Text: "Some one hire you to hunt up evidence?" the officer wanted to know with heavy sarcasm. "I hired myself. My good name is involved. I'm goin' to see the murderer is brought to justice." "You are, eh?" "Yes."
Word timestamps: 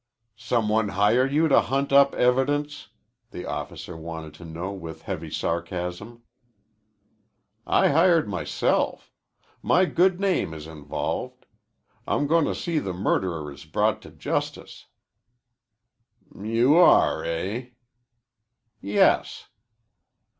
"Some 0.39 0.67
one 0.67 0.89
hire 0.89 1.27
you 1.27 1.47
to 1.47 1.61
hunt 1.61 1.93
up 1.93 2.15
evidence?" 2.15 2.87
the 3.29 3.45
officer 3.45 3.95
wanted 3.95 4.33
to 4.33 4.45
know 4.45 4.71
with 4.73 5.03
heavy 5.03 5.29
sarcasm. 5.29 6.23
"I 7.67 7.89
hired 7.89 8.27
myself. 8.27 9.13
My 9.61 9.85
good 9.85 10.19
name 10.19 10.55
is 10.55 10.65
involved. 10.65 11.45
I'm 12.07 12.25
goin' 12.25 12.45
to 12.45 12.55
see 12.55 12.79
the 12.79 12.93
murderer 12.93 13.51
is 13.51 13.65
brought 13.65 14.01
to 14.01 14.09
justice." 14.09 14.87
"You 16.33 16.77
are, 16.77 17.23
eh?" 17.23 17.67
"Yes." 18.81 19.49